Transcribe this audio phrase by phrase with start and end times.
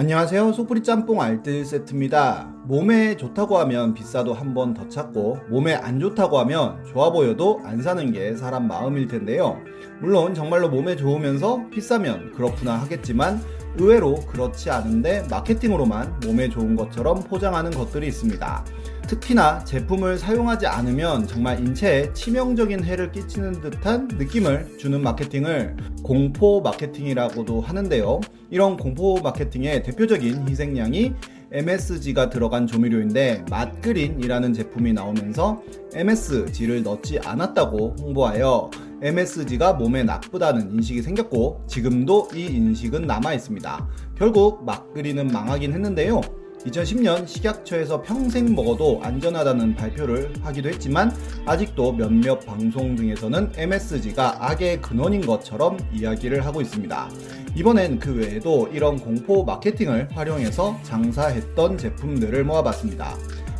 [0.00, 0.52] 안녕하세요.
[0.52, 2.54] 소프리 짬뽕 알뜰 세트입니다.
[2.68, 7.82] 몸에 좋다고 하면 비싸도 한 번 더 찾고 몸에 안 좋다고 하면 좋아 보여도 안
[7.82, 9.58] 사는 게 사람 마음일 텐데요.
[10.00, 13.40] 물론 정말로 몸에 좋으면서 비싸면 그렇구나 하겠지만
[13.78, 18.64] 의외로 그렇지 않은데 마케팅으로만 몸에 좋은 것처럼 포장하는 것들이 있습니다.
[19.08, 27.62] 특히나 제품을 사용하지 않으면 정말 인체에 치명적인 해를 끼치는 듯한 느낌을 주는 마케팅을 공포 마케팅이라고도
[27.62, 28.20] 하는데요.
[28.50, 31.14] 이런 공포 마케팅의 대표적인 희생양이
[31.50, 35.62] MSG가 들어간 조미료인데 맛그린이라는 제품이 나오면서
[35.94, 43.88] MSG를 넣지 않았다고 홍보하여 MSG가 몸에 나쁘다는 인식이 생겼고 지금도 이 인식은 남아 있습니다.
[44.16, 46.20] 결국 맛그린은 망하긴 했는데요.
[46.66, 51.14] 2010년 식약처에서 평생 먹어도 안전하다는 발표를 하기도 했지만
[51.46, 57.10] 아직도 몇몇 방송 등에서는 MSG가 악의 근원인 것처럼 이야기를 하고 있습니다.
[57.54, 63.14] 이번엔 그 외에도 이런 공포 마케팅을 활용해서 장사했던 제품들을 모아봤습니다.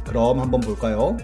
[0.05, 1.17] 그럼 한번 볼까요?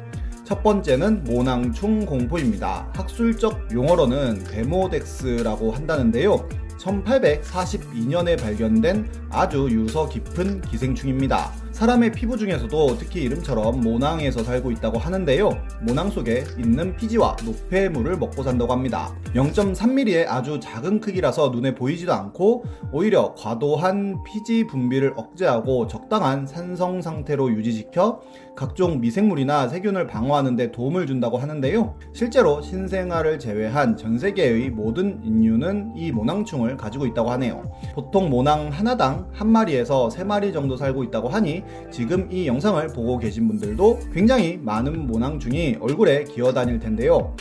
[0.44, 2.90] 첫 번째는 모낭충 공포입니다.
[2.94, 6.46] 학술적 용어로는 데모덱스라고 한다는데요.
[6.78, 11.50] 1842년에 발견된 아주 유서 깊은 기생충입니다.
[11.72, 15.50] 사람의 피부 중에서도 특히 이름처럼 모낭에서 살고 있다고 하는데요.
[15.82, 19.12] 모낭 속에 있는 피지와 노폐물을 먹고 산다고 합니다.
[19.34, 27.50] 0.3mm의 아주 작은 크기라서 눈에 보이지도 않고 오히려 과도한 피지 분비를 억제하고 적당한 산성 상태로
[27.54, 28.20] 유지시켜
[28.54, 31.96] 각종 미생물이나 세균을 방어하는 데 도움을 준다고 하는데요.
[32.12, 37.64] 실제로 신생아를 제외한 전 세계의 모든 인류는 이 모낭충을 가지고 있다고 하네요.
[37.96, 38.96] 보통 모낭 하나
[39.32, 44.00] 당 한 마리에서 세 마리 정도 살고 있다고 하니 지금 이 영상을 보고 계신 분들도
[44.12, 47.34] 굉장히 많은 모낭충이 얼굴에 기어다닐 텐데요.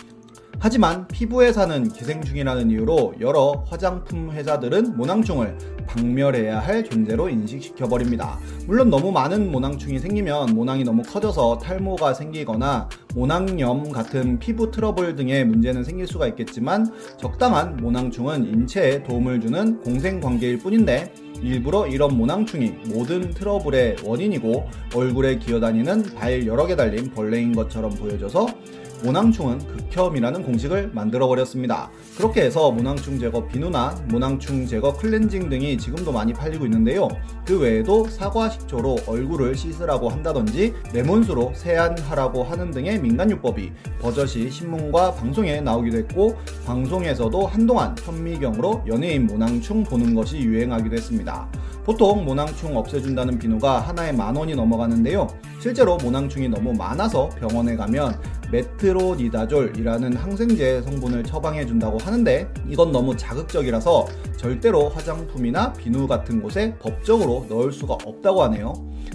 [0.59, 8.39] 하지만 피부에 사는 기생충이라는 이유로 여러 화장품 회사들은 모낭충을 박멸해야 할 존재로 인식시켜버립니다.
[8.65, 15.45] 물론 너무 많은 모낭충이 생기면 모낭이 너무 커져서 탈모가 생기거나 모낭염 같은 피부 트러블 등의
[15.45, 23.31] 문제는 생길 수가 있겠지만 적당한 모낭충은 인체에 도움을 주는 공생관계일 뿐인데 일부러 이런 모낭충이 모든
[23.31, 28.47] 트러블의 원인이고 얼굴에 기어다니는 발 여러 개 달린 벌레인 것처럼 보여져서
[29.03, 31.91] 모낭충은 극혐이라는 공식을 만들어 버렸습니다.
[32.18, 37.09] 그렇게 해서 모낭충 제거 비누나 모낭충 제거 클렌징 등이 지금도 많이 팔리고 있는데요.
[37.46, 45.59] 그 외에도 사과 식초로 얼굴을 씻으라고 한다든지 레몬수로 세안하라고 하는 등의 민간요법이 버젓이 신문과 방송에
[45.59, 51.50] 나오기도 했고 방송에서도 한동안 현미경으로 연예인 모낭충 보는 것이 유행하기도 했습니다.
[51.85, 55.27] 보통 모낭충 없애준다는 비누가 하나에 만 원이 넘어가는데요.
[55.59, 58.19] 실제로 모낭충이 너무 많아서 병원에 가면
[58.51, 64.07] 메트로니다졸이라는 항생제 성분을 처방해 준다고 하는데 이건 너무 자극적이라서
[64.38, 68.73] 절대로 화장품이나 비누 같은 곳에 법적으로 넣을 수가 없다고 하네요.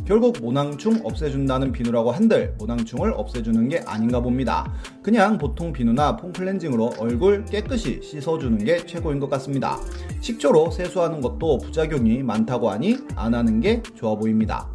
[0.08, 4.72] 결국 모낭충 없애준다는 비누라고 한들 모낭충을 없애주는 게 아닌가 봅니다.
[5.02, 9.76] 그냥 보통 비누나 폼클렌징으로 얼굴 깨끗이 씻어주는 게 최고인 것 같습니다.
[10.22, 14.70] 식초로 세수하는 것도 부작용이 많다고 하니 안 하는 게 좋아 보입니다.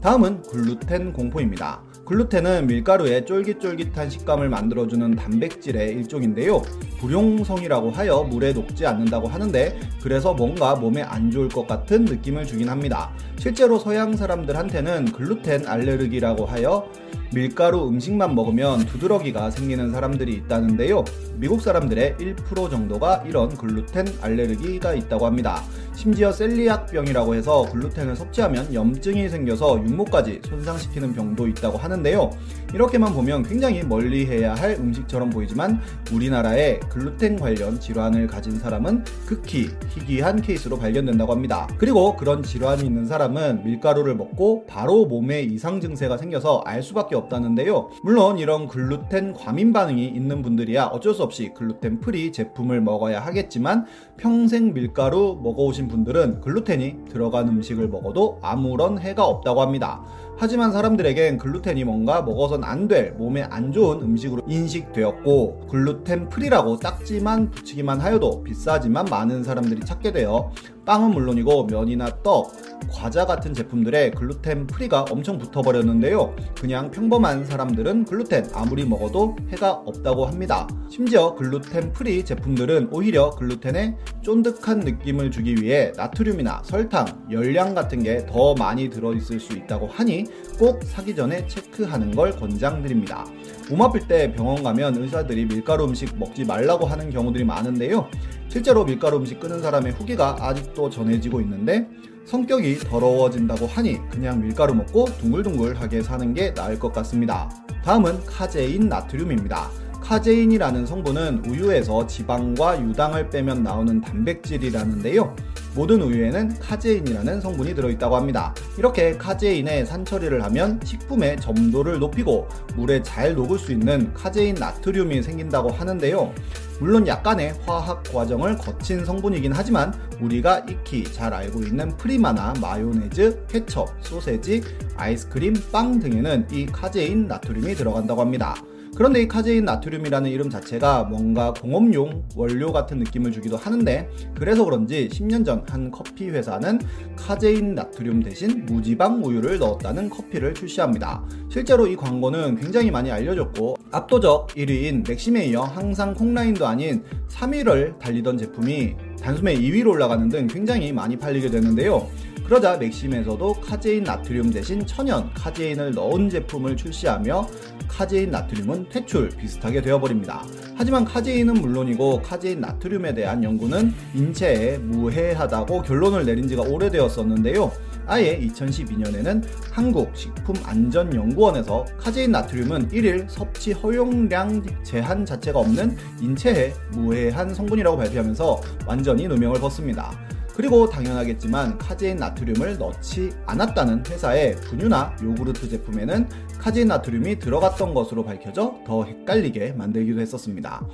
[0.00, 1.89] 다음은 글루텐 공포입니다.
[2.04, 6.62] 글루텐은 밀가루의 쫄깃쫄깃한 식감을 만들어주는 단백질의 일종인데요.
[6.98, 12.68] 불용성이라고 하여 물에 녹지 않는다고 하는데 그래서 뭔가 몸에 안 좋을 것 같은 느낌을 주긴
[12.68, 13.12] 합니다.
[13.38, 16.90] 실제로 서양 사람들한테는 글루텐 알레르기라고 하여
[17.32, 21.04] 밀가루 음식만 먹으면 두드러기가 생기는 사람들이 있다는데요.
[21.36, 25.62] 미국 사람들의 1% 정도가 이런 글루텐 알레르기가 있다고 합니다.
[26.00, 32.30] 심지어 셀리악병이라고 해서 글루텐을 섭취하면 염증이 생겨서 융모까지 손상시키는 병도 있다고 하는데요.
[32.72, 35.80] 이렇게만 보면 굉장히 멀리 해야 할 음식처럼 보이지만
[36.12, 41.68] 우리나라에 글루텐 관련 질환을 가진 사람은 극히 희귀한 케이스로 발견된다고 합니다.
[41.78, 47.90] 그리고 그런 질환이 있는 사람은 밀가루를 먹고 바로 몸에 이상 증세가 생겨서 알 수밖에 없다는데요.
[48.02, 53.86] 물론 이런 글루텐 과민 반응이 있는 분들이야 어쩔 수 없이 글루텐 프리 제품을 먹어야 하겠지만
[54.16, 60.02] 평생 밀가루 먹어오신 분들은 글루텐이 들어간 음식을 먹어도 아무런 해가 없다고 합니다.
[60.40, 67.50] 하지만 사람들에겐 글루텐이 뭔가 먹어선 안 될 몸에 안 좋은 음식으로 인식되었고 글루텐 프리라고 딱지만
[67.50, 70.50] 붙이기만 하여도 비싸지만 많은 사람들이 찾게 되어
[70.86, 72.52] 빵은 물론이고 면이나 떡,
[72.88, 76.34] 과자 같은 제품들에 글루텐 프리가 엄청 붙어버렸는데요.
[76.58, 80.66] 그냥 평범한 사람들은 글루텐 아무리 먹어도 해가 없다고 합니다.
[80.88, 88.20] 심지어 글루텐 프리 제품들은 오히려 글루텐에 쫀득한 느낌을 주기 위해 나트륨이나 설탕, 열량 같은 게
[88.30, 90.24] 더 많이 들어있을 수 있다고 하니
[90.58, 93.24] 꼭 사기 전에 체크하는 걸 권장드립니다.
[93.68, 98.08] 몸 아플 때 병원 가면 의사들이 밀가루 음식 먹지 말라고 하는 경우들이 많은데요.
[98.48, 101.88] 실제로 밀가루 음식 끄는 사람의 후기가 아직도 전해지고 있는데
[102.24, 107.50] 성격이 더러워진다고 하니 그냥 밀가루 먹고 둥글둥글하게 사는 게 나을 것 같습니다.
[107.84, 109.70] 다음은 카제인 나트륨입니다.
[110.00, 115.36] 카제인이라는 성분은 우유에서 지방과 유당을 빼면 나오는 단백질이라는데요.
[115.74, 118.52] 모든 우유에는 카제인이라는 성분이 들어있다고 합니다.
[118.76, 125.70] 이렇게 카제인의 산처리를 하면 식품의 점도를 높이고 물에 잘 녹을 수 있는 카제인 나트륨이 생긴다고
[125.70, 126.34] 하는데요.
[126.80, 133.88] 물론 약간의 화학 과정을 거친 성분이긴 하지만 우리가 익히 잘 알고 있는 프리마나 마요네즈, 케첩,
[134.00, 134.62] 소세지,
[134.96, 138.54] 아이스크림, 빵 등에는 이 카제인 나트륨이 들어간다고 합니다.
[138.96, 145.08] 그런데 이 카제인 나트륨이라는 이름 자체가 뭔가 공업용 원료 같은 느낌을 주기도 하는데 그래서 그런지
[145.10, 146.80] 10년 전 한 커피 회사는
[147.16, 151.24] 카제인 나트륨 대신 무지방 우유를 넣었다는 커피를 출시합니다.
[151.48, 158.38] 실제로 이 광고는 굉장히 많이 알려졌고 압도적 1위인 맥심에 이어 항상 콩라인도 아닌 3위를 달리던
[158.38, 162.08] 제품이 단숨에 2위로 올라가는 등 굉장히 많이 팔리게 되는데요.
[162.50, 167.46] 그러자 맥심에서도 카제인 나트륨 대신 천연 카제인을 넣은 제품을 출시하며
[167.86, 170.44] 카제인 나트륨은 퇴출 비슷하게 되어버립니다.
[170.74, 177.70] 하지만 카제인은 물론이고 카제인 나트륨에 대한 연구는 인체에 무해하다고 결론을 내린 지가 오래되었었는데요.
[178.08, 188.60] 아예 2012년에는 한국식품안전연구원에서 카제인 나트륨은 1일 섭취 허용량 제한 자체가 없는 인체에 무해한 성분이라고 발표하면서
[188.88, 190.18] 완전히 누명을 벗습니다.
[190.60, 196.28] 그리고 당연하겠지만 카제인 나트륨을 넣지 않았다는 회사의 분유나 요구르트 제품에는
[196.58, 200.86] 카제인 나트륨이 들어갔던 것으로 밝혀져 더 헷갈리게 만들기도 했었습니다.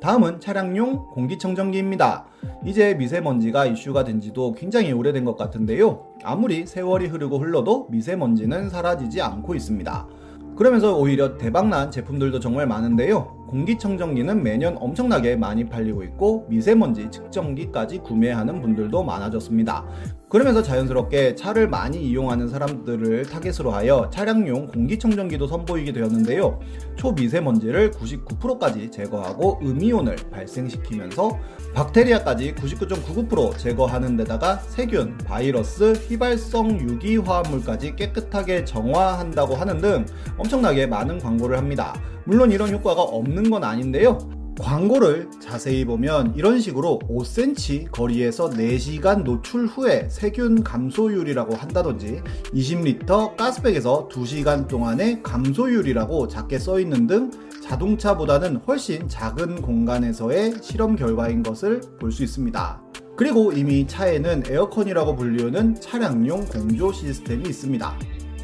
[0.00, 2.26] 다음은 차량용 공기청정기입니다.
[2.66, 6.04] 이제 미세먼지가 이슈가 된 지도 굉장히 오래된 것 같은데요.
[6.24, 10.08] 아무리 세월이 흐르고 흘러도 미세먼지는 사라지지 않고 있습니다.
[10.56, 13.41] 그러면서 오히려 대박난 제품들도 정말 많은데요.
[13.52, 19.84] 공기청정기는 매년 엄청나게 많이 팔리고 있고 미세먼지 측정기까지 구매하는 분들도 많아졌습니다.
[20.30, 26.58] 그러면서 자연스럽게 차를 많이 이용하는 사람들을 타겟으로 하여 차량용 공기청정기도 선보이게 되었는데요.
[26.96, 31.38] 초미세먼지를 99%까지 제거하고 음이온을 발생시키면서
[31.74, 40.06] 박테리아까지 99.99% 제거하는 데다가 세균, 바이러스, 휘발성 유기화합물까지 깨끗하게 정화한다고 하는 등
[40.38, 41.92] 엄청나게 많은 광고를 합니다.
[42.24, 44.18] 물론 이런 효과가 없는 건 아닌데요.
[44.60, 52.20] 광고를 자세히 보면 이런 식으로 5cm 거리에서 4시간 노출 후에 세균 감소율이라고 한다든지
[52.54, 57.30] 20리터 가스백에서 2시간 동안의 감소율이라고 작게 써 있는 등
[57.62, 62.82] 자동차보다는 훨씬 작은 공간에서의 실험 결과인 것을 볼 수 있습니다.
[63.16, 67.98] 그리고 이미 차에는 에어컨이라고 불리우는 차량용 공조 시스템이 있습니다.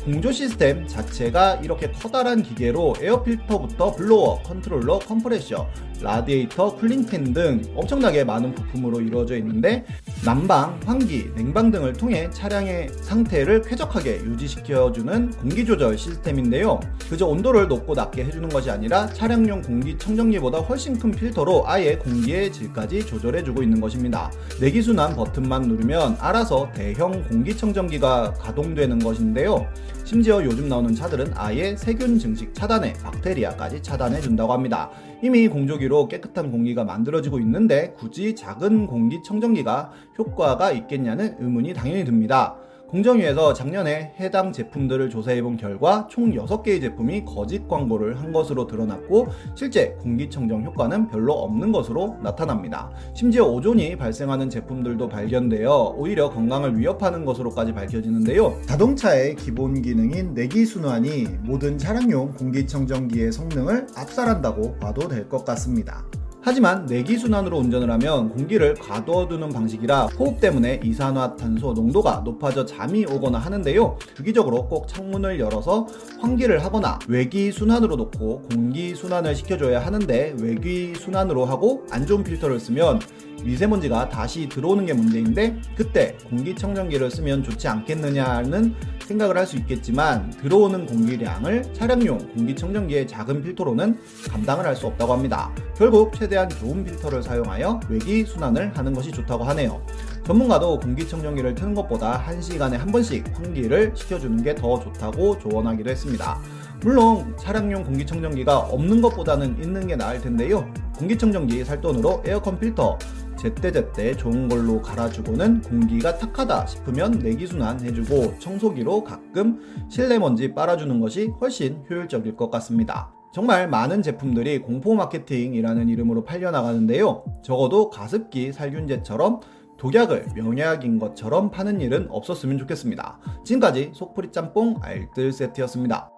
[0.09, 5.69] 공조 시스템 자체가 이렇게 커다란 기계로 air filter부터 blower, 컨트롤러, 컴프레셔,
[6.01, 9.85] 라디에이터, cooling fan 등 엄청나게 많은 부품으로 이루어져 있는데
[10.25, 16.81] 난방, 환기, 냉방 등을 통해 차량의 상태를 쾌적하게 유지시켜주는 공기 조절 시스템인데요.
[17.11, 22.51] 그저 온도를 높고 낮게 해주는 것이 아니라 차량용 공기 청정기보다 훨씬 큰 필터로 아예 공기의
[22.51, 24.31] 질까지 조절해주고 있는 것입니다.
[24.59, 29.69] 내기순환 버튼만 누르면 알아서 대형 공기청정기가 가동되는 것인데요.
[30.09, 34.89] 심지어 요즘 나오는 차들은 아예 세균 증식 차단에 박테리아까지 차단해 준다고 합니다.
[35.23, 42.57] 이미 공조기로 깨끗한 공기가 만들어지고 있는데 굳이 작은 공기청정기가 효과가 있겠냐는 의문이 당연히 듭니다.
[42.90, 49.90] 공정위에서 작년에 해당 제품들을 조사해본 결과 총 6개의 제품이 거짓 광고를 한 것으로 드러났고 실제
[50.00, 52.90] 공기청정 효과는 별로 없는 것으로 나타납니다.
[53.14, 58.59] 심지어 오존이 발생하는 제품들도 발견되어 오히려 건강을 위협하는 것으로까지 밝혀지는데요.
[58.66, 66.07] 자동차의 기본 기능인 내기순환이 모든 차량용 공기청정기의 성능을 압살한다고 봐도 될 것 같습니다.
[66.49, 73.99] 하지만 내기순환으로 운전을 하면 공기를 가둬두는 방식이라 호흡 때문에 이산화탄소 농도가 높아져 잠이 오거나 하는데요.
[74.17, 75.87] 주기적으로 꼭 창문을 열어서
[76.21, 83.00] 환기를 하거나 외기순환으로 놓고 공기순환을 시켜줘야 하는데 외기순환으로 하고 안 좋은 필터를 쓰면
[83.45, 88.75] 미세먼지가 다시 들어오는 게 문제인데 그때 공기청정기를 쓰면 좋지 않겠느냐는
[89.09, 93.99] 생각을 할 수 있겠지만 들어오는 공기량을 차량용 공기청정기의 작은 필터로는
[94.31, 95.50] 감당을 할 수 없다고 합니다.
[95.75, 99.81] 결국 최대한 좋은 필터를 사용하여 외기 순환을 하는 것이 좋다고 하네요.
[100.25, 106.38] 전문가도 공기청정기를 트는 것보다 1시간에 한 번씩 환기를 시켜주는 게 더 좋다고 조언하기도 했습니다.
[106.83, 110.71] 물론 차량용 공기청정기가 없는 것보다는 있는 게 나을 텐데요.
[110.99, 112.99] 공기청정기 살 돈으로 에어컨 필터
[113.38, 121.28] 제때제때 좋은 걸로 갈아주고는 공기가 탁하다 싶으면 내기순환 해주고 청소기로 가끔 실내 먼지 빨아주는 것이
[121.40, 123.12] 훨씬 효율적일 것 같습니다.
[123.33, 127.25] 정말 많은 제품들이 공포 마케팅이라는 이름으로 팔려나가는데요.
[127.42, 129.40] 적어도 가습기 살균제처럼
[129.76, 133.21] 독약을 명약인 것처럼 파는 일은 없었으면 좋겠습니다.
[133.45, 136.11] 지금까지 속풀이 짬뽕 알뜰 세트였습니다.